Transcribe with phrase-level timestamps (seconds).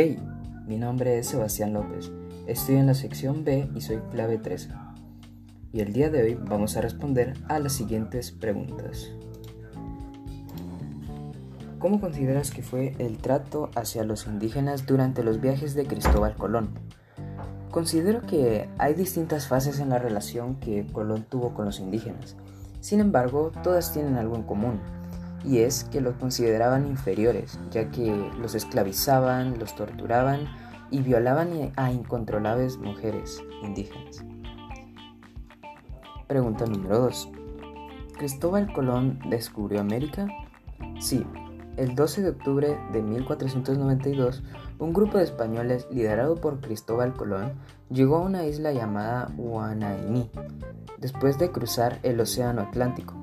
[0.00, 0.16] Hey,
[0.64, 2.12] mi nombre es Sebastián López.
[2.46, 4.68] Estoy en la sección B y soy clave 13.
[5.72, 9.10] Y el día de hoy vamos a responder a las siguientes preguntas.
[11.80, 16.78] ¿Cómo consideras que fue el trato hacia los indígenas durante los viajes de Cristóbal Colón?
[17.72, 22.36] Considero que hay distintas fases en la relación que Colón tuvo con los indígenas.
[22.78, 24.78] Sin embargo, todas tienen algo en común,
[25.44, 30.48] y es que los consideraban inferiores, ya que los esclavizaban, los torturaban
[30.90, 34.24] y violaban a incontrolables mujeres indígenas.
[36.26, 37.30] Pregunta número 2.
[38.18, 40.26] ¿Cristóbal Colón descubrió América?
[41.00, 41.24] Sí,
[41.76, 44.42] el 12 de octubre de 1492,
[44.78, 47.52] un grupo de españoles liderado por Cristóbal Colón
[47.88, 50.30] llegó a una isla llamada Huanaini,
[50.98, 53.14] después de cruzar el Océano Atlántico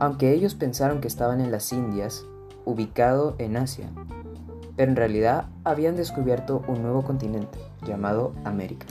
[0.00, 2.24] aunque ellos pensaron que estaban en las Indias,
[2.64, 3.90] ubicado en Asia,
[4.74, 8.86] pero en realidad habían descubierto un nuevo continente llamado América.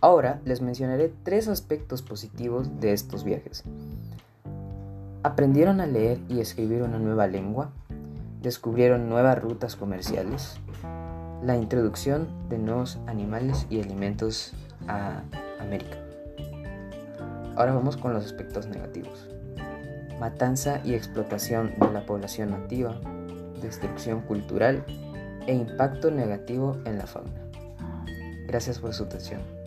[0.00, 3.62] Ahora les mencionaré tres aspectos positivos de estos viajes.
[5.22, 7.70] Aprendieron a leer y escribir una nueva lengua,
[8.40, 10.58] descubrieron nuevas rutas comerciales,
[11.42, 14.54] la introducción de nuevos animales y alimentos
[14.88, 15.20] a
[15.60, 15.98] América.
[17.54, 19.28] Ahora vamos con los aspectos negativos
[20.20, 23.00] matanza y explotación de la población nativa,
[23.62, 24.84] destrucción cultural
[25.46, 27.40] e impacto negativo en la fauna.
[28.46, 29.59] Gracias por su atención.